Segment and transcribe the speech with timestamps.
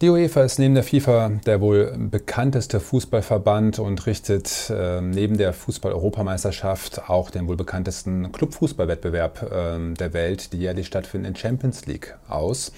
[0.00, 5.52] Die UEFA ist neben der FIFA der wohl bekannteste Fußballverband und richtet äh, neben der
[5.52, 12.70] Fußball-Europameisterschaft auch den wohl bekanntesten Clubfußballwettbewerb äh, der Welt, die jährlich stattfindenden Champions League, aus.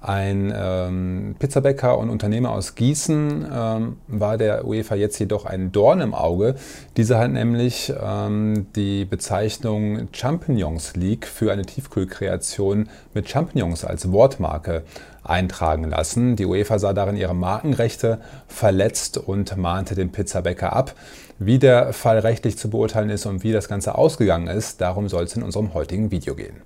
[0.00, 6.00] Ein ähm, Pizzabäcker und Unternehmer aus Gießen ähm, war der UEFA jetzt jedoch ein Dorn
[6.00, 6.54] im Auge.
[6.96, 14.84] Dieser hat nämlich ähm, die Bezeichnung Champignons League für eine Tiefkühlkreation mit Champignons als Wortmarke
[15.24, 16.36] eintragen lassen.
[16.36, 20.94] Die UEFA sah darin ihre Markenrechte verletzt und mahnte den Pizzabäcker ab.
[21.38, 25.24] Wie der Fall rechtlich zu beurteilen ist und wie das Ganze ausgegangen ist, darum soll
[25.24, 26.62] es in unserem heutigen Video gehen.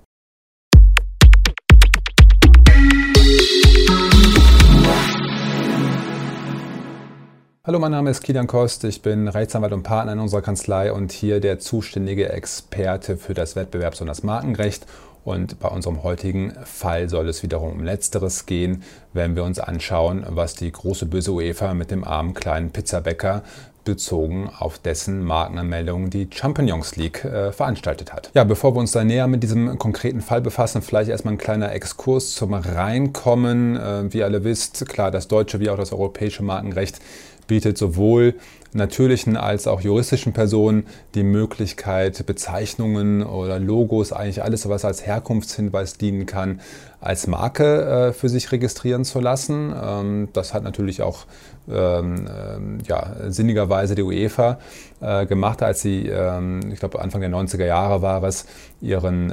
[7.63, 11.11] Hallo, mein Name ist Kilian Kost, ich bin Rechtsanwalt und Partner in unserer Kanzlei und
[11.11, 14.87] hier der zuständige Experte für das Wettbewerbs- und das Markenrecht.
[15.23, 18.81] Und bei unserem heutigen Fall soll es wiederum um Letzteres gehen,
[19.13, 23.43] wenn wir uns anschauen, was die große böse UEFA mit dem armen kleinen Pizzabäcker
[23.83, 28.31] bezogen auf dessen Markenanmeldung die Champignons League äh, veranstaltet hat.
[28.33, 31.71] Ja, bevor wir uns da näher mit diesem konkreten Fall befassen, vielleicht erstmal ein kleiner
[31.71, 33.77] Exkurs zum Reinkommen.
[33.77, 36.99] Äh, wie ihr alle wisst, klar, das deutsche wie auch das europäische Markenrecht
[37.47, 38.35] bietet sowohl
[38.73, 45.97] natürlichen als auch juristischen Personen die Möglichkeit, Bezeichnungen oder Logos, eigentlich alles, was als Herkunftshinweis
[45.97, 46.61] dienen kann,
[47.01, 49.73] als Marke äh, für sich registrieren zu lassen.
[49.75, 51.25] Ähm, das hat natürlich auch
[51.69, 54.59] ähm, ähm, ja, sinnigerweise die UEFA
[55.01, 58.45] äh, gemacht, als sie, ich glaube Anfang der 90er Jahre war es,
[58.81, 59.27] ihren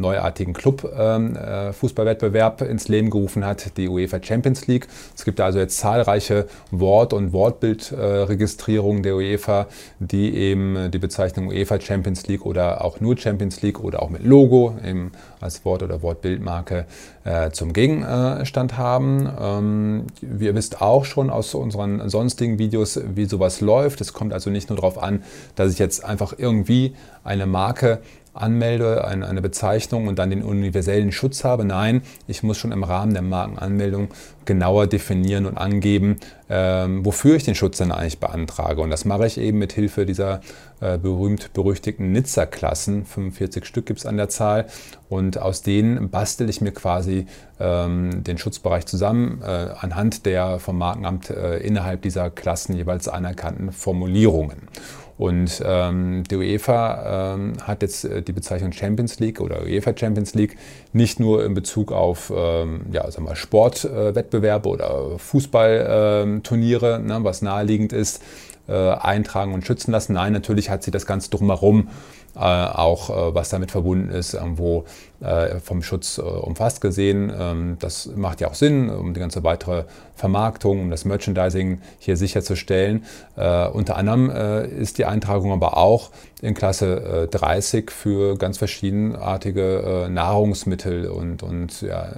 [0.00, 4.86] neuartigen Club-Fußballwettbewerb ins Leben gerufen hat, die UEFA Champions League.
[5.16, 9.66] Es gibt also jetzt zahlreiche Wort- und Wortbildregistrierungen der UEFA,
[9.98, 14.24] die eben die Bezeichnung UEFA Champions League oder auch nur Champions League oder auch mit
[14.24, 16.86] Logo eben als Wort- oder Wortbildmarke
[17.24, 19.28] äh, zum Gegenstand haben.
[19.40, 20.06] Ähm,
[20.40, 24.00] ihr wisst auch schon aus unseren sonstigen Videos, wie sowas läuft.
[24.00, 25.22] Es kommt also nicht nur darauf an,
[25.54, 26.94] dass ich jetzt einfach irgendwie
[27.24, 28.00] eine Marke
[28.40, 31.64] anmelde, eine, Bezeichnung und dann den universellen Schutz habe.
[31.64, 34.08] Nein, ich muss schon im Rahmen der Markenanmeldung
[34.44, 36.16] genauer definieren und angeben,
[36.48, 38.80] ähm, wofür ich den Schutz dann eigentlich beantrage.
[38.80, 40.40] Und das mache ich eben mit Hilfe dieser
[40.80, 43.04] äh, berühmt-berüchtigten Nizza-Klassen.
[43.04, 44.66] 45 Stück gibt es an der Zahl.
[45.08, 47.26] Und aus denen bastel ich mir quasi
[47.58, 53.72] ähm, den Schutzbereich zusammen äh, anhand der vom Markenamt äh, innerhalb dieser Klassen jeweils anerkannten
[53.72, 54.68] Formulierungen.
[55.18, 60.34] Und ähm, die UEFA ähm, hat jetzt äh, die Bezeichnung Champions League oder UEFA Champions
[60.34, 60.58] League
[60.92, 67.40] nicht nur in Bezug auf ähm, ja, sagen wir Sportwettbewerbe äh, oder Fußballturniere, ne, was
[67.40, 68.22] naheliegend ist,
[68.68, 70.14] äh, eintragen und schützen lassen.
[70.14, 71.88] Nein, natürlich hat sie das Ganze drumherum
[72.36, 74.84] äh, auch äh, was damit verbunden ist, irgendwo
[75.20, 77.32] äh, vom Schutz umfasst gesehen.
[77.34, 79.84] Ähm, das macht ja auch Sinn, um die ganze weitere
[80.14, 83.04] Vermarktung, um das Merchandising hier sicherzustellen.
[83.36, 86.10] Unter anderem ist die Eintragung aber auch
[86.40, 92.08] in Klasse 30 für ganz verschiedenartige Nahrungsmittel und, und ja,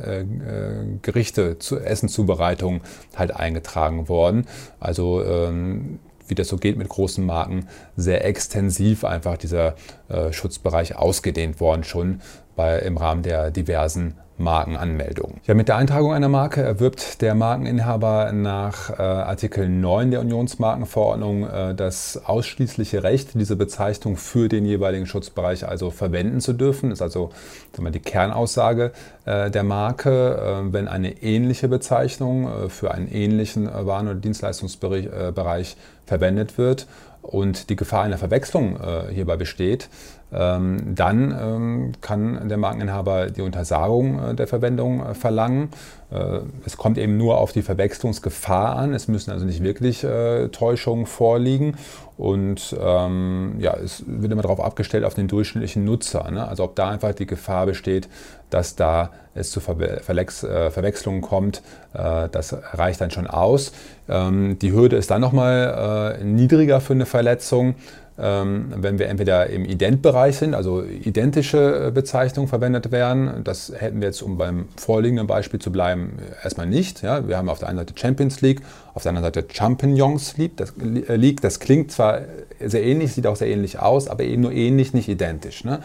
[1.02, 2.82] Gerichte, zu Essenzubereitung
[3.16, 4.46] halt eingetragen worden.
[4.78, 5.98] Also ähm,
[6.28, 9.74] wie das so geht mit großen Marken, sehr extensiv einfach dieser
[10.08, 12.20] äh, Schutzbereich ausgedehnt worden, schon
[12.56, 15.40] bei, im Rahmen der diversen Markenanmeldung.
[15.46, 21.48] Ja, mit der Eintragung einer Marke erwirbt der Markeninhaber nach äh, Artikel 9 der Unionsmarkenverordnung
[21.48, 26.90] äh, das ausschließliche Recht, diese Bezeichnung für den jeweiligen Schutzbereich also verwenden zu dürfen.
[26.90, 27.30] Das ist also
[27.76, 28.92] wir, die Kernaussage
[29.24, 30.62] äh, der Marke.
[30.68, 36.86] Äh, wenn eine ähnliche Bezeichnung äh, für einen ähnlichen äh, Waren- oder Dienstleistungsbereich verwendet wird
[37.22, 38.78] und die Gefahr einer Verwechslung
[39.10, 39.88] hierbei besteht,
[40.32, 45.70] ähm, dann ähm, kann der Markeninhaber die Untersagung äh, der Verwendung äh, verlangen.
[46.10, 48.94] Äh, es kommt eben nur auf die Verwechslungsgefahr an.
[48.94, 50.06] Es müssen also nicht wirklich
[50.52, 51.76] Täuschungen vorliegen.
[52.16, 56.30] Und ähm, ja, es wird immer darauf abgestellt, auf den durchschnittlichen Nutzer.
[56.30, 56.46] Ne?
[56.46, 58.08] Also ob da einfach die Gefahr besteht,
[58.50, 63.72] dass da es zu Verlex Verwechslungen kommt, das reicht dann schon aus.
[64.08, 67.76] die Hürde ist dann nochmal niedriger für eine Verletzung.
[68.20, 73.44] Ähm, wenn wir entweder im Identbereich sind, also identische äh, Bezeichnungen verwendet werden.
[73.44, 77.02] Das hätten wir jetzt, um beim vorliegenden Beispiel zu bleiben, erstmal nicht.
[77.02, 78.60] Ja, wir haben auf der einen Seite Champions League,
[78.94, 80.56] auf der anderen Seite Champignons League.
[80.56, 82.22] Das, äh, klingt zwar
[82.64, 85.62] sehr ähnlich, sieht auch sehr ähnlich aus, aber eben nur ähnlich, nicht identisch.
[85.62, 85.78] Ne?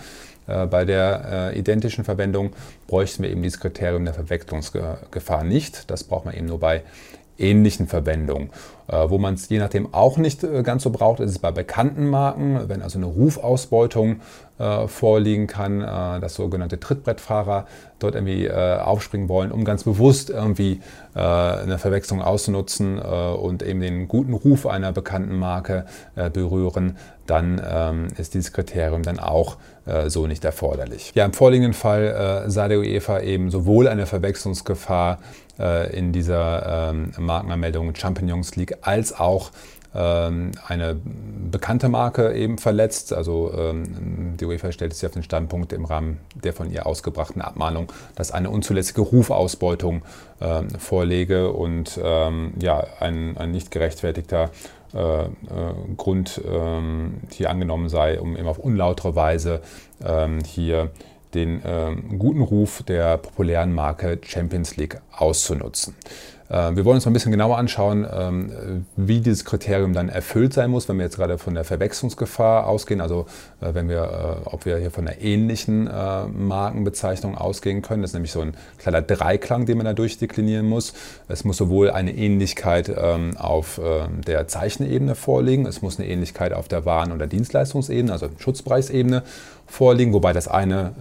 [0.47, 2.51] Äh, bei der äh, identischen Verwendung
[2.88, 5.89] bräuchten wir eben dieses Kriterium der Verwechslungsgefahr nicht.
[5.91, 6.81] Das braucht man eben nur bei
[7.38, 8.50] ähnlichen Verwendungen.
[8.88, 11.51] Äh, wo man es je nachdem auch nicht äh, ganz so braucht, ist es bei
[11.51, 14.18] bekannten Marken, wenn also eine Rufausbeutung
[14.60, 17.66] äh, vorliegen kann, äh, dass sogenannte Trittbrettfahrer
[18.00, 20.82] dort irgendwie äh, aufspringen wollen, um ganz bewusst irgendwie
[21.16, 25.86] äh, eine Verwechslung auszunutzen äh, und eben den guten Ruf einer bekannten Marke
[26.34, 29.58] berühren, dann ähm, ist dieses Kriterium dann auch
[30.08, 31.12] so nicht erforderlich.
[31.14, 35.20] Ja, im vorliegenden Fall sah der UEFA eben sowohl eine Verwechslungsgefahr
[35.92, 39.52] in dieser ähm, Markenanmeldung Champignons League als auch
[39.94, 40.95] eine
[41.51, 43.13] bekannte Marke eben verletzt.
[43.13, 47.42] Also ähm, die UEFA stellt sich auf den Standpunkt im Rahmen der von ihr ausgebrachten
[47.42, 50.01] Abmahnung, dass eine unzulässige Rufausbeutung
[50.42, 54.50] ähm, vorlege und ja, ein, ein nicht gerechtfertigter
[54.94, 55.30] äh, äh,
[55.98, 59.62] Grund ähm, hier angenommen sei, um eben auf unlautere Weise
[60.06, 60.92] ähm, hier
[61.34, 65.95] den ähm, guten Ruf der populären Marke Champions League auszunutzen.
[66.50, 70.54] Äh, wir wollen uns mal ein bisschen genauer anschauen, ähm, wie dieses Kriterium dann erfüllt
[70.54, 73.25] sein muss, wenn wir jetzt gerade von der Verwechslungsgefahr ausgehen, also
[73.62, 74.04] äh, wenn wir,
[74.45, 78.01] äh, ob wir hier von einer ähnlichen Markenbezeichnung ausgehen können.
[78.01, 80.94] Das ist nämlich so ein kleiner Dreiklang, den man da durchdeklinieren muss.
[81.28, 83.80] Es muss sowohl eine Ähnlichkeit ähm, auf
[84.25, 89.24] der Zeichenebene vorliegen, es muss eine Ähnlichkeit auf der Waren- oder Dienstleistungsebene, also Schutzpreisebene
[89.66, 90.92] vorliegen, wobei das eine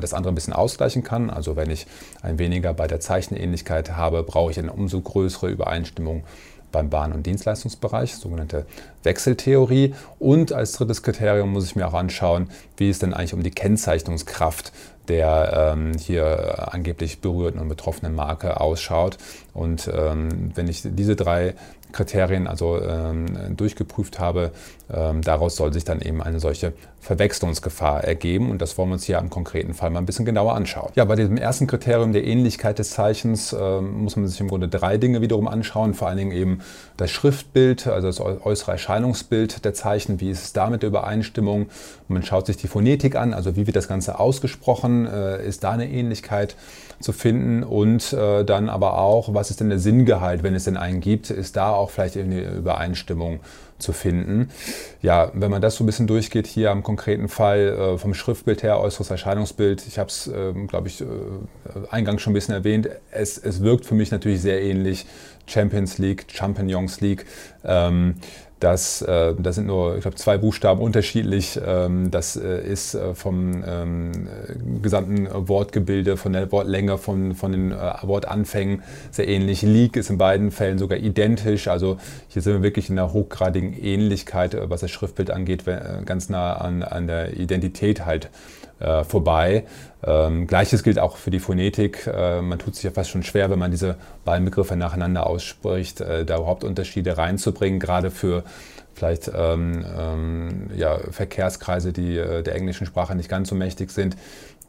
[0.00, 1.30] das andere ein bisschen ausgleichen kann.
[1.30, 1.86] Also wenn ich
[2.22, 6.24] ein weniger bei der Zeichenähnlichkeit habe, brauche ich eine umso größere Übereinstimmung
[6.74, 8.66] beim Bahn- und Dienstleistungsbereich, sogenannte
[9.04, 9.94] Wechseltheorie.
[10.18, 13.52] Und als drittes Kriterium muss ich mir auch anschauen, wie es denn eigentlich um die
[13.52, 14.72] Kennzeichnungskraft
[15.08, 19.18] der ähm, hier angeblich berührten und betroffenen Marke ausschaut.
[19.52, 21.54] Und ähm, wenn ich diese drei
[21.94, 24.50] Kriterien also ähm, durchgeprüft habe.
[24.92, 29.04] Ähm, daraus soll sich dann eben eine solche Verwechslungsgefahr ergeben und das wollen wir uns
[29.04, 30.90] hier im konkreten Fall mal ein bisschen genauer anschauen.
[30.94, 34.68] Ja, bei diesem ersten Kriterium der Ähnlichkeit des Zeichens äh, muss man sich im Grunde
[34.68, 36.60] drei Dinge wiederum anschauen, vor allen Dingen eben
[36.96, 41.68] das Schriftbild, also das äußere Erscheinungsbild der Zeichen, wie ist es da mit der Übereinstimmung.
[42.08, 45.72] Man schaut sich die Phonetik an, also wie wird das Ganze ausgesprochen, äh, ist da
[45.72, 46.56] eine Ähnlichkeit
[47.00, 50.76] zu finden und äh, dann aber auch, was ist denn der Sinngehalt, wenn es denn
[50.76, 53.40] einen gibt, ist da auch vielleicht eine Übereinstimmung
[53.78, 54.50] zu finden.
[55.02, 58.62] Ja, wenn man das so ein bisschen durchgeht, hier am konkreten Fall äh, vom Schriftbild
[58.62, 61.06] her, äußeres Erscheinungsbild, ich habe es, äh, glaube ich, äh,
[61.90, 65.06] eingangs schon ein bisschen erwähnt, es, es wirkt für mich natürlich sehr ähnlich.
[65.46, 67.26] Champions League, Champions League.
[67.64, 68.14] Ähm,
[68.64, 71.60] das, äh, das sind nur, ich glaube, zwei Buchstaben unterschiedlich.
[71.64, 74.26] Ähm, das äh, ist äh, vom ähm,
[74.80, 79.60] gesamten Wortgebilde, von der Wortlänge, von, von den Wortanfängen sehr ähnlich.
[79.60, 81.68] League ist in beiden Fällen sogar identisch.
[81.68, 85.64] Also hier sind wir wirklich in einer hochgradigen Ähnlichkeit, äh, was das Schriftbild angeht,
[86.06, 88.30] ganz nah an, an der Identität halt
[88.84, 89.64] äh, vorbei.
[90.06, 92.06] Ähm, Gleiches gilt auch für die Phonetik.
[92.06, 96.00] Äh, man tut sich ja fast schon schwer, wenn man diese beiden Begriffe nacheinander ausspricht,
[96.00, 98.44] äh, da überhaupt Unterschiede reinzubringen, gerade für
[98.94, 104.16] vielleicht ähm, ähm, ja, Verkehrskreise, die äh, der englischen Sprache nicht ganz so mächtig sind.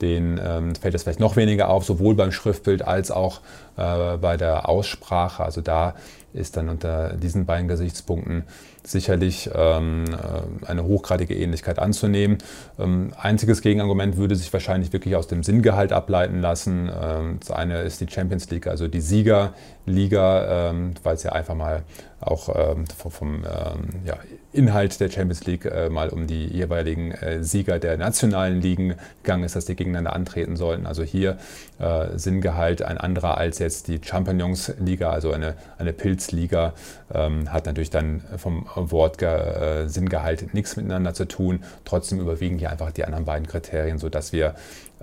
[0.02, 3.40] Denen ähm, fällt das vielleicht noch weniger auf, sowohl beim Schriftbild als auch
[3.78, 5.44] äh, bei der Aussprache.
[5.44, 5.96] Also da
[6.36, 8.44] ist dann unter diesen beiden Gesichtspunkten
[8.84, 12.38] sicherlich ähm, äh, eine hochgradige Ähnlichkeit anzunehmen.
[12.78, 16.90] Ähm, einziges Gegenargument würde sich wahrscheinlich wirklich aus dem Sinngehalt ableiten lassen.
[17.02, 21.56] Ähm, das eine ist die Champions League, also die Siegerliga, ähm, weil es ja einfach
[21.56, 21.84] mal
[22.22, 24.18] auch ähm, vom, ähm, ja,
[24.52, 29.44] Inhalt der Champions League äh, mal um die jeweiligen äh, Sieger der nationalen Ligen gegangen
[29.44, 30.86] ist, dass die gegeneinander antreten sollten.
[30.86, 31.38] Also hier
[31.78, 35.94] äh, Sinngehalt ein anderer als jetzt die Champignons Liga, also eine, eine
[36.26, 36.74] Pilzliga,
[37.14, 41.64] ähm, hat natürlich dann vom Wort äh, Sinngehalt nichts miteinander zu tun.
[41.86, 44.56] Trotzdem überwiegen hier einfach die anderen beiden Kriterien, sodass wir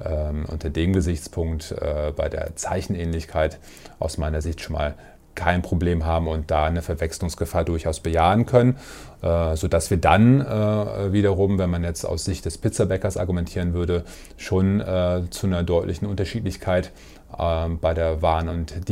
[0.05, 3.59] ähm, unter dem Gesichtspunkt äh, bei der Zeichenähnlichkeit
[3.99, 4.95] aus meiner Sicht schon mal
[5.35, 8.76] kein Problem haben und da eine Verwechslungsgefahr durchaus bejahen können,
[9.23, 14.05] äh, sodass wir dann äh, wiederum, wenn man jetzt aus Sicht des Pizzabäckers argumentieren würde,
[14.37, 16.93] schon äh, zu einer deutlichen Unterschiedlichkeit
[17.38, 18.88] äh, bei der Waren- und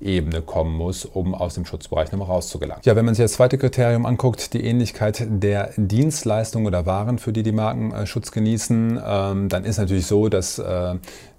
[0.00, 2.82] Dienstleistungsebene kommen muss, um aus dem Schutzbereich nochmal rauszugelangen.
[2.84, 7.32] Ja, wenn man sich das zweite Kriterium anguckt, die Ähnlichkeit der Dienstleistungen oder Waren, für
[7.32, 10.94] die die Marken äh, Schutz genießen, ähm, dann ist natürlich so, dass äh,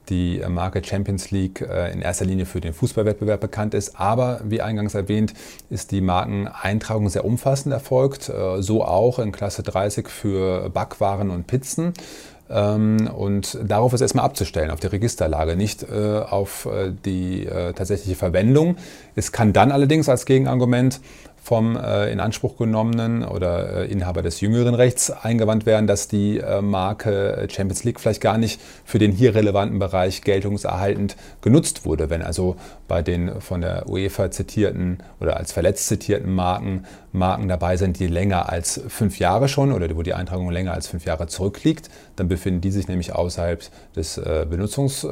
[0.09, 3.99] die Marke Champions League äh, in erster Linie für den Fußballwettbewerb bekannt ist.
[3.99, 5.33] Aber wie eingangs erwähnt,
[5.69, 8.29] ist die Markeneintragung sehr umfassend erfolgt.
[8.29, 11.93] Äh, so auch in Klasse 30 für Backwaren und Pizzen.
[12.51, 16.67] Ähm, und darauf ist erstmal abzustellen, auf die Registerlage, nicht äh, auf
[17.05, 18.75] die tatsächliche Verwendung.
[19.15, 20.99] Es kann dann allerdings als Gegenargument
[21.43, 26.37] vom äh, in Anspruch genommenen oder äh, Inhaber des jüngeren Rechts eingewandt werden, dass die
[26.37, 32.11] äh, Marke Champions League vielleicht gar nicht für den hier relevanten Bereich geltungserhaltend genutzt wurde.
[32.11, 32.57] Wenn also
[32.87, 38.07] bei den von der UEFA zitierten oder als verletzt zitierten Marken Marken dabei sind, die
[38.07, 41.89] länger als fünf Jahre schon oder wo die Eintragung länger als fünf Jahre zurückliegt.
[42.15, 43.61] Dann befinden die sich nämlich außerhalb
[43.95, 45.07] des, äh, Benutzungs, äh,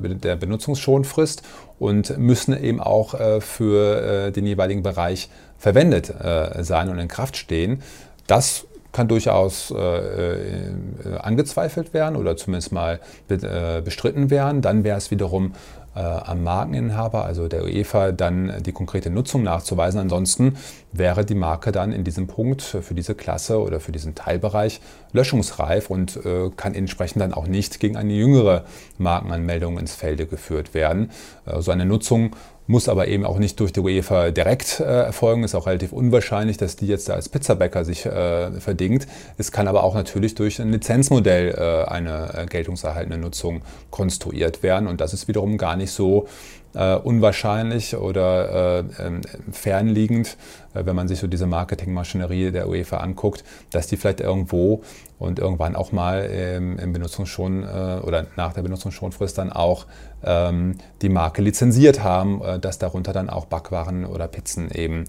[0.00, 1.42] der Benutzungsschonfrist
[1.78, 5.28] und müssen eben auch äh, für den jeweiligen Bereich
[5.62, 6.12] verwendet
[6.60, 7.82] sein und in Kraft stehen.
[8.26, 10.72] Das kann durchaus äh, äh,
[11.20, 14.60] angezweifelt werden oder zumindest mal be äh, bestritten werden.
[14.60, 15.54] Dann wäre es wiederum
[15.94, 20.00] äh, am Markeninhaber, also der UEFA, dann die konkrete Nutzung nachzuweisen.
[20.00, 20.56] Ansonsten
[20.92, 24.80] wäre die Marke dann in diesem Punkt für diese Klasse oder für diesen Teilbereich
[25.12, 28.64] löschungsreif und äh, kann entsprechend dann auch nicht gegen eine jüngere
[28.98, 31.10] Markenanmeldung ins Felde geführt werden.
[31.46, 35.44] Äh, so eine Nutzung muss aber eben auch nicht durch die UEFA direkt äh, erfolgen.
[35.44, 39.06] Ist auch relativ unwahrscheinlich, dass die jetzt da als Pizzabäcker sich äh, verdingt.
[39.38, 44.86] Es kann aber auch natürlich durch ein Lizenzmodell äh, eine äh, geltungserhaltende Nutzung konstruiert werden.
[44.86, 46.28] Und das ist wiederum gar nicht so
[46.74, 50.36] äh, unwahrscheinlich oder äh, ähm, fernliegend,
[50.74, 54.82] äh, wenn man sich so diese Marketingmaschinerie der UEFA anguckt, dass die vielleicht irgendwo
[55.22, 59.86] und irgendwann auch mal ähm, im Benutzungsschon äh, oder nach der Benutzungsschonfrist dann auch
[60.24, 65.04] ähm, die Marke lizenziert haben, äh, dass darunter dann auch Backwaren oder Pizzen eben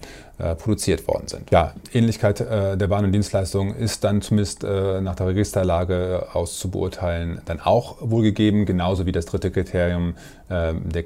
[0.58, 1.52] produziert worden sind.
[1.52, 7.40] Ja, Ähnlichkeit der Waren und Dienstleistungen ist dann zumindest nach der Registerlage aus zu beurteilen
[7.44, 10.14] dann auch wohl gegeben, genauso wie das dritte Kriterium
[10.48, 11.02] der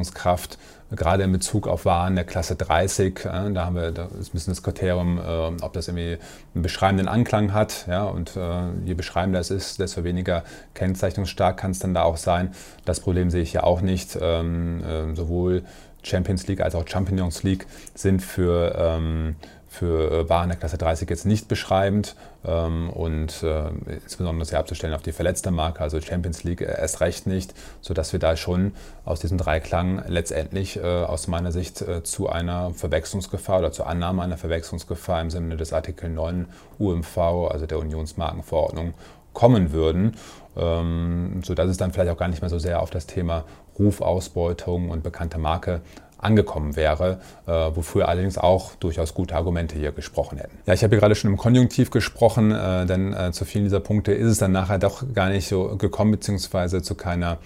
[0.00, 0.58] Kennzeichnungskraft
[0.92, 4.52] gerade in Bezug auf Waren der Klasse 30, äh, da haben wir, ist ein bisschen
[4.52, 6.18] das Kriterium, äh, ob das irgendwie
[6.54, 7.86] einen beschreibenden Anklang hat.
[8.12, 10.42] Und äh, je beschreibender es ist, desto weniger
[10.74, 12.52] kennzeichnungsstark kann es dann da auch sein.
[12.84, 14.18] Das Problem sehe ich ja auch nicht.
[14.20, 15.62] Ähm, äh, sowohl
[16.02, 19.36] Champions League als auch Champions League sind für ähm,
[19.70, 23.68] für äh, Waren der Klasse 30 jetzt nicht beschreibend ähm, und äh,
[24.02, 28.12] insbesondere sehr abzustellen auf die verletzte Marke, also Champions League äh, erst recht nicht, sodass
[28.12, 28.72] wir da schon
[29.04, 34.22] aus diesem Dreiklang letztendlich äh, aus meiner Sicht äh, zu einer Verwechslungsgefahr oder zur Annahme
[34.22, 36.46] einer Verwechslungsgefahr im Sinne des Artikel 9
[36.80, 37.16] UMV,
[37.48, 38.94] also der Unionsmarkenverordnung,
[39.32, 40.16] kommen würden,
[40.56, 43.44] ähm, sodass es dann vielleicht auch gar nicht mehr so sehr auf das Thema
[43.78, 45.80] Rufausbeutung und bekannte Marke
[46.22, 50.58] angekommen wäre, äh, wofür allerdings auch durchaus gute Argumente hier gesprochen hätten.
[50.66, 53.80] Ja, ich habe hier gerade schon im Konjunktiv gesprochen, äh, denn äh, zu vielen dieser
[53.80, 57.38] Punkte ist es dann nachher doch gar nicht so gekommen, beziehungsweise zu keiner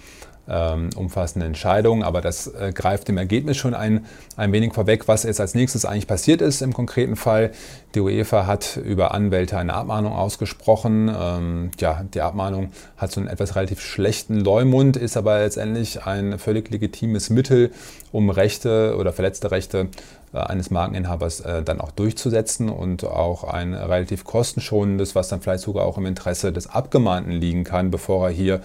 [0.47, 4.05] ähm, umfassende Entscheidung, aber das äh, greift dem Ergebnis schon ein,
[4.37, 7.51] ein wenig vorweg, was jetzt als nächstes eigentlich passiert ist im konkreten Fall.
[7.95, 11.09] Die UEFA hat über Anwälte eine Abmahnung ausgesprochen.
[11.17, 16.37] Ähm, ja, die Abmahnung hat so einen etwas relativ schlechten Leumund, ist aber letztendlich ein
[16.37, 17.71] völlig legitimes Mittel,
[18.11, 19.89] um Rechte oder verletzte Rechte
[20.39, 25.85] eines Markeninhabers äh, dann auch durchzusetzen und auch ein relativ kostenschonendes, was dann vielleicht sogar
[25.85, 28.61] auch im Interesse des Abgemahnten liegen kann, bevor er hier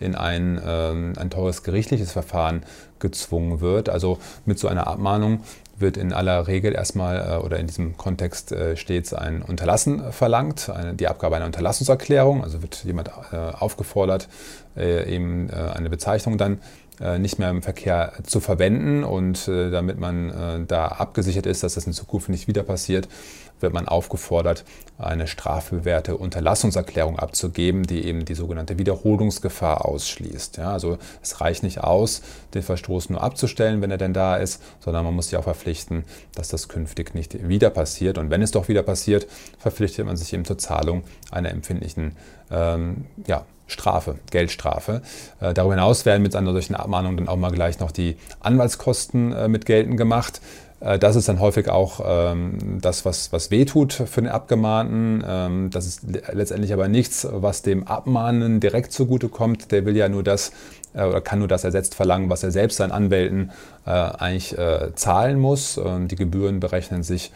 [0.00, 2.62] in ein, ähm, ein teures gerichtliches Verfahren
[2.98, 3.88] gezwungen wird.
[3.88, 5.40] Also mit so einer Abmahnung
[5.78, 10.70] wird in aller Regel erstmal äh, oder in diesem Kontext äh, stets ein Unterlassen verlangt,
[10.70, 12.42] eine, die Abgabe einer Unterlassungserklärung.
[12.42, 14.28] Also wird jemand äh, aufgefordert,
[14.76, 16.58] äh, eben äh, eine Bezeichnung dann äh,
[17.18, 21.92] nicht mehr im Verkehr zu verwenden und damit man da abgesichert ist, dass das in
[21.92, 23.08] Zukunft nicht wieder passiert,
[23.62, 24.64] wird man aufgefordert,
[24.98, 30.58] eine strafbewährte Unterlassungserklärung abzugeben, die eben die sogenannte Wiederholungsgefahr ausschließt.
[30.58, 32.22] Ja, also es reicht nicht aus,
[32.54, 36.04] den Verstoß nur abzustellen, wenn er denn da ist, sondern man muss sich auch verpflichten,
[36.34, 38.18] dass das künftig nicht wieder passiert.
[38.18, 39.26] Und wenn es doch wieder passiert,
[39.58, 42.16] verpflichtet man sich eben zur Zahlung einer empfindlichen
[42.50, 45.02] ähm, ja, Strafe, Geldstrafe.
[45.40, 49.32] Äh, darüber hinaus werden mit einer solchen Abmahnung dann auch mal gleich noch die Anwaltskosten
[49.32, 50.40] äh, mit geltend gemacht.
[50.82, 55.24] Äh, das ist dann häufig auch ähm, das, was, was wehtut für den Abgemahnten.
[55.26, 56.02] Ähm, das ist
[56.32, 59.72] letztendlich aber nichts, was dem Abmahnen direkt zugutekommt.
[59.72, 60.52] Der will ja nur das
[60.94, 63.50] äh, oder kann nur das ersetzt verlangen, was er selbst seinen Anwälten
[63.86, 64.56] äh, eigentlich
[64.94, 65.80] zahlen muss.
[66.08, 67.32] die Gebühren berechnen sich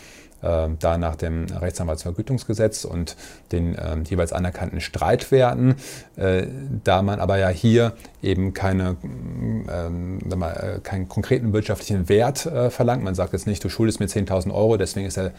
[0.79, 3.17] da nach dem Rechtsanwaltsvergütungsgesetz und
[3.53, 5.77] den äh, jeweils anerkannten Streitwerten.
[6.17, 6.47] Äh,
[6.85, 7.93] da man aber ja hier
[8.27, 14.01] eben keine, ähm, mal, keinen konkreten wirtschaftlichen Wert verlangt, man sagt jetzt nicht, du schuldest
[14.01, 15.33] mir 10.000 Euro, deswegen ist der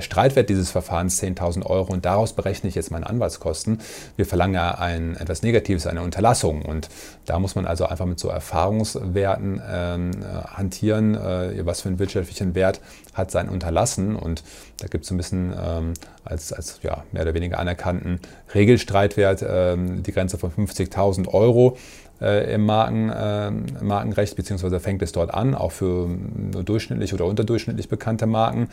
[0.00, 3.80] Streitwert dieses Verfahrens 10.000 Euro und daraus berechne ich jetzt meine Anwaltskosten.
[4.16, 6.88] Wir verlangen ja ein, etwas Negatives, eine Unterlassung und
[7.26, 10.10] da muss man also einfach mit so Erfahrungswerten ähm,
[10.46, 12.80] hantieren, was für einen wirtschaftlichen Wert
[13.14, 14.42] hat sein Unterlassen und
[14.82, 18.20] da gibt es ein bisschen ähm, als, als ja, mehr oder weniger anerkannten
[18.54, 21.76] Regelstreitwert ähm, die Grenze von 50.000 Euro.
[22.22, 23.50] Äh, im Marken, äh,
[23.82, 28.68] Markenrecht, beziehungsweise fängt es dort an, auch für nur durchschnittlich oder unterdurchschnittlich bekannte Marken.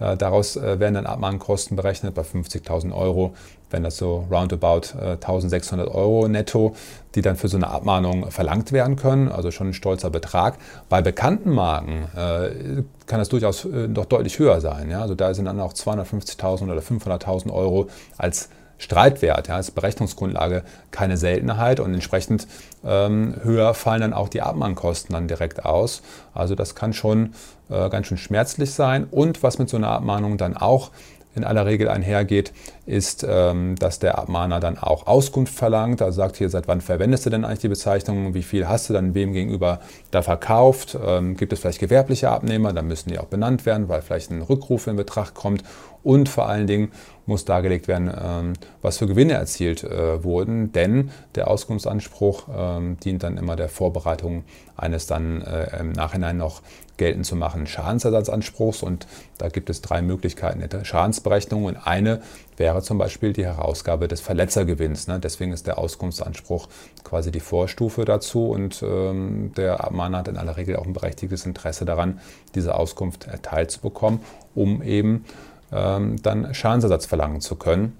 [0.00, 3.34] Äh, daraus äh, werden dann Abmahnkosten berechnet bei 50.000 Euro,
[3.70, 6.76] wenn das so roundabout 1.600 Euro netto,
[7.16, 10.58] die dann für so eine Abmahnung verlangt werden können, also schon ein stolzer Betrag.
[10.88, 14.90] Bei bekannten Marken kann das durchaus noch deutlich höher sein.
[14.90, 15.00] Ja?
[15.00, 21.16] Also da sind dann auch 250.000 oder 500.000 Euro als Streitwert ja, als Berechnungsgrundlage keine
[21.16, 22.46] Seltenheit und entsprechend
[22.84, 26.02] ähm, höher fallen dann auch die Abmahnkosten dann direkt aus.
[26.34, 27.34] Also das kann schon
[27.70, 30.90] äh, ganz schön schmerzlich sein und was mit so einer Abmahnung dann auch
[31.34, 32.52] in aller Regel einhergeht,
[32.86, 36.02] ist, ähm, dass der Abmahner dann auch Auskunft verlangt.
[36.02, 38.34] Also sagt hier, seit wann verwendest du denn eigentlich die Bezeichnung?
[38.34, 40.98] Wie viel hast du dann wem gegenüber da verkauft?
[41.04, 42.72] Ähm, gibt es vielleicht gewerbliche Abnehmer?
[42.72, 45.62] Dann müssen die auch benannt werden, weil vielleicht ein Rückruf in Betracht kommt.
[46.02, 46.92] Und vor allen Dingen
[47.24, 52.44] muss dargelegt werden, ähm, was für Gewinne erzielt äh, wurden, denn der Auskunftsanspruch
[53.02, 54.44] dient dann immer der Vorbereitung
[54.76, 56.62] eines dann äh, im Nachhinein noch
[56.96, 58.82] geltend zu machen Schadensersatzanspruchs.
[58.82, 59.06] Und
[59.38, 61.64] da gibt es drei Möglichkeiten der Schadensberechnung.
[61.64, 62.20] Und eine
[62.56, 65.06] wäre zum Beispiel die Herausgabe des Verletzergewinns.
[65.06, 65.20] Ne?
[65.20, 66.68] Deswegen ist der Auskunftsanspruch
[67.02, 68.48] quasi die Vorstufe dazu.
[68.48, 72.20] Und ähm, der Abmahner hat in aller Regel auch ein berechtigtes Interesse daran,
[72.54, 74.20] diese Auskunft erteilt zu bekommen,
[74.54, 75.24] um eben
[75.72, 77.96] ähm, dann Schadensersatz verlangen zu können.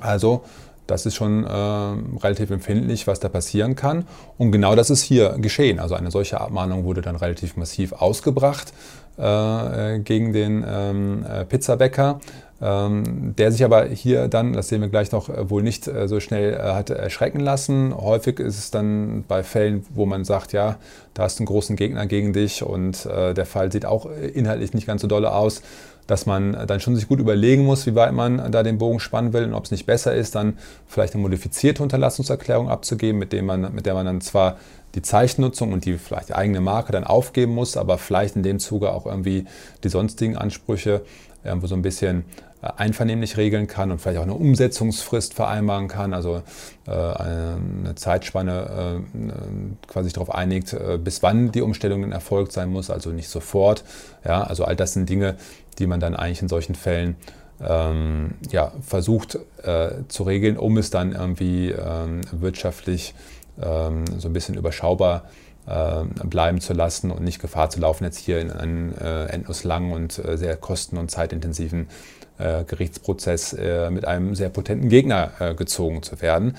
[0.00, 0.44] Also
[0.86, 4.04] das ist schon äh, relativ empfindlich, was da passieren kann.
[4.36, 5.78] Und genau das ist hier geschehen.
[5.78, 8.72] Also eine solche Abmahnung wurde dann relativ massiv ausgebracht
[9.16, 12.20] äh, gegen den ähm, äh, Pizzabäcker,
[12.60, 16.20] der sich aber hier dann, das sehen wir gleich noch, äh, wohl nicht äh, so
[16.20, 17.94] schnell äh, hat erschrecken lassen.
[17.94, 20.76] Häufig ist es dann bei Fällen, wo man sagt, ja,
[21.14, 24.86] da hast du einen großen Gegner gegen dich und der Fall sieht auch inhaltlich nicht
[24.86, 25.62] ganz so dolle aus
[26.06, 29.32] dass man dann schon sich gut überlegen muss, wie weit man da den Bogen spannen
[29.32, 33.46] will und ob es nicht besser ist, dann vielleicht eine modifizierte Unterlassungserklärung abzugeben, mit, dem
[33.46, 34.58] man, mit der man dann zwar
[34.94, 38.92] die Zeichennutzung und die vielleicht eigene Marke dann aufgeben muss, aber vielleicht in dem Zuge
[38.92, 39.46] auch irgendwie
[39.82, 41.02] die sonstigen Ansprüche
[41.44, 42.24] irgendwo so ein bisschen
[42.62, 46.42] äh, einvernehmlich regeln kann und vielleicht auch eine Umsetzungsfrist vereinbaren kann, also
[46.86, 52.90] äh, eine Zeitspanne äh, quasi darauf einigt, bis wann die Umstellung dann erfolgt sein muss,
[52.90, 53.84] also nicht sofort.
[54.24, 55.36] Ja, also all das sind Dinge,
[55.78, 57.16] die man dann eigentlich in solchen Fällen
[57.62, 63.14] ähm, ja, versucht äh, zu regeln, um es dann irgendwie ähm, wirtschaftlich
[63.62, 68.18] ähm, so ein bisschen überschaubar äh, bleiben zu lassen und nicht Gefahr zu laufen, jetzt
[68.18, 71.88] hier in einen äh, endlos langen und äh, sehr kosten- und zeitintensiven
[72.38, 76.56] äh, Gerichtsprozess äh, mit einem sehr potenten Gegner gezogen zu werden.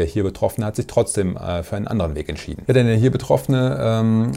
[0.00, 2.62] Der hier Betroffene hat sich trotzdem für einen anderen Weg entschieden.
[2.66, 4.32] Ja, denn der hier Betroffene ähm,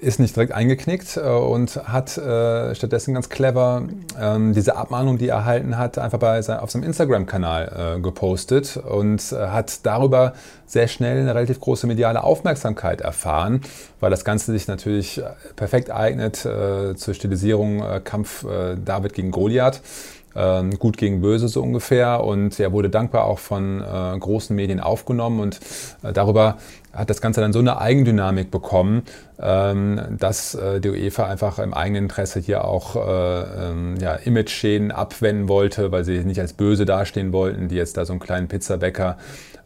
[0.00, 3.84] ist nicht direkt eingeknickt äh, und hat äh, stattdessen ganz clever
[4.20, 9.22] ähm, diese Abmahnung, die er erhalten hat, einfach bei, auf seinem Instagram-Kanal äh, gepostet und
[9.32, 10.34] hat darüber
[10.66, 13.60] sehr schnell eine relativ große mediale Aufmerksamkeit erfahren,
[14.00, 15.22] weil das Ganze sich natürlich
[15.56, 18.46] perfekt eignet zur Stilisierung Kampf
[18.84, 19.80] David gegen Goliath.
[20.36, 22.24] Ähm, gut gegen böse so ungefähr.
[22.24, 25.40] Und er wurde dankbar auch von äh, großen Medien aufgenommen.
[25.40, 25.60] Und
[26.02, 26.58] äh, darüber
[26.94, 29.02] hat das Ganze dann so eine Eigendynamik bekommen,
[29.40, 34.92] ähm, dass äh, die UEFA einfach im eigenen Interesse hier auch äh, ähm, ja, Image-Schäden
[34.92, 38.48] abwenden wollte, weil sie nicht als böse dastehen wollten, die jetzt da so einen kleinen
[38.48, 39.18] Pizzabäcker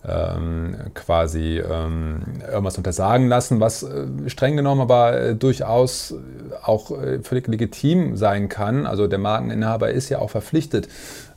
[0.09, 6.15] ähm, quasi irgendwas untersagen lassen, was äh, streng genommen aber durchaus
[6.63, 8.87] auch völlig legitim sein kann.
[8.87, 10.89] Also der Markeninhaber ist ja auch verpflichtet,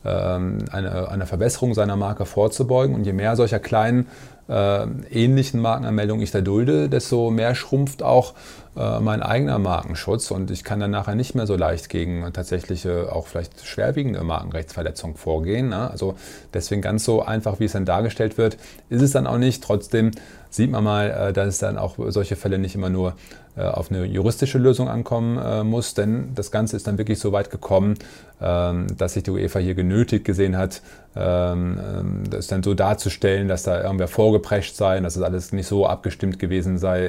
[0.04, 2.96] eine, eine Verbesserung seiner Marke vorzubeugen.
[2.96, 4.08] Und je mehr solcher kleinen
[4.48, 8.34] äh, ähnlichen Markenanmeldungen ich da dulde, desto mehr schrumpft auch
[8.76, 13.12] äh, mein eigener Markenschutz und ich kann dann nachher nicht mehr so leicht gegen tatsächliche,
[13.12, 15.70] auch vielleicht schwerwiegende Markenrechtsverletzungen vorgehen.
[15.70, 15.90] Ne?
[15.90, 16.16] Also
[16.54, 18.58] deswegen ganz so einfach, wie es dann dargestellt wird,
[18.90, 19.64] ist es dann auch nicht.
[19.64, 20.12] Trotzdem
[20.52, 23.16] sieht man mal, äh, dass es dann auch solche Fälle nicht immer nur
[23.58, 27.34] äh, auf eine juristische Lösung ankommen äh, muss, denn das Ganze ist dann wirklich so
[27.34, 27.96] weit gekommen,
[28.42, 30.82] ähm, dass sich die UEFA hier genötigt gesehen hat,
[31.18, 35.68] ähm, ähm, das dann so darzustellen, dass da irgendwer vorgeprescht sei, dass das alles nicht
[35.68, 37.02] so abgestimmt gewesen sei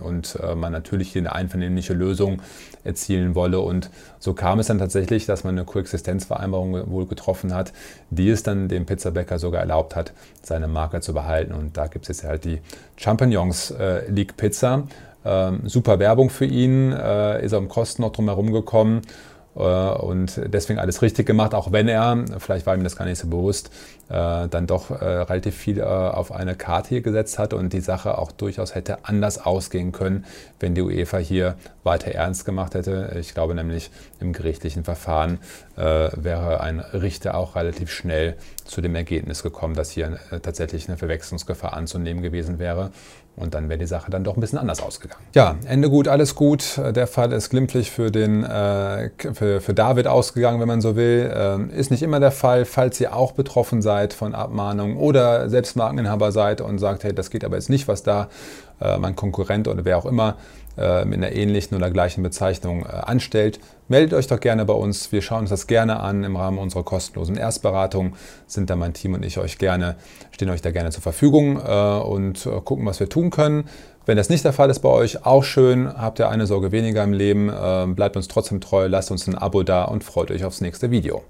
[0.00, 2.40] und man natürlich hier eine einvernehmliche Lösung
[2.84, 3.60] erzielen wolle.
[3.60, 7.72] Und so kam es dann tatsächlich, dass man eine Koexistenzvereinbarung wohl getroffen hat,
[8.10, 11.52] die es dann dem Pizzabäcker sogar erlaubt hat, seine Marke zu behalten.
[11.52, 12.60] Und da gibt es jetzt halt die
[12.96, 13.74] Champignons
[14.08, 14.84] League Pizza.
[15.24, 19.02] Ähm, super Werbung für ihn, äh, ist am Kosten noch drum herum gekommen.
[19.60, 23.28] Und deswegen alles richtig gemacht, auch wenn er, vielleicht war ihm das gar nicht so
[23.28, 23.70] bewusst,
[24.08, 28.74] dann doch relativ viel auf eine Karte hier gesetzt hat und die Sache auch durchaus
[28.74, 30.24] hätte anders ausgehen können,
[30.58, 33.16] wenn die UEFA hier weiter ernst gemacht hätte.
[33.20, 35.38] Ich glaube nämlich, im gerichtlichen Verfahren
[35.76, 41.74] wäre ein Richter auch relativ schnell zu dem Ergebnis gekommen, dass hier tatsächlich eine Verwechslungsgefahr
[41.74, 42.90] anzunehmen gewesen wäre.
[43.40, 45.22] Und dann wäre die Sache dann doch ein bisschen anders ausgegangen.
[45.34, 46.78] Ja, Ende gut, alles gut.
[46.94, 51.32] Der Fall ist glimpflich für, den, äh, für, für David ausgegangen, wenn man so will.
[51.34, 52.64] Ähm, ist nicht immer der Fall.
[52.64, 57.30] Falls ihr auch betroffen seid von Abmahnungen oder selbst Markeninhaber seid und sagt, hey, das
[57.30, 58.26] geht aber jetzt nicht, was da äh,
[58.98, 60.36] mein Konkurrent oder wer auch immer
[60.80, 65.10] äh, mit einer ähnlichen oder gleichen Bezeichnung äh, anstellt, meldet euch doch gerne bei uns.
[65.12, 68.14] Wir schauen uns das gerne an im Rahmen unserer kostenlosen Erstberatung.
[68.46, 69.96] Sind da mein Team und ich euch gerne,
[70.30, 73.68] stehen euch da gerne zur Verfügung und gucken, was wir tun können.
[74.06, 77.02] Wenn das nicht der Fall ist bei euch, auch schön, habt ihr eine Sorge weniger
[77.04, 77.48] im Leben,
[77.94, 81.22] bleibt uns trotzdem treu, lasst uns ein Abo da und freut euch aufs nächste Video.